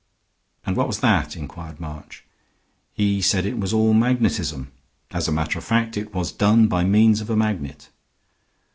"And 0.65 0.75
what 0.75 0.87
was 0.87 1.01
that?" 1.01 1.37
inquired 1.37 1.79
March. 1.79 2.23
"He 2.91 3.21
said 3.21 3.45
it 3.45 3.59
was 3.59 3.71
all 3.71 3.93
magnetism. 3.93 4.71
As 5.11 5.27
a 5.27 5.31
matter 5.31 5.59
of 5.59 5.63
fact, 5.63 5.95
it 5.95 6.11
was 6.11 6.31
done 6.31 6.65
by 6.65 6.83
means 6.83 7.21
of 7.21 7.29
a 7.29 7.35
magnet." 7.35 7.89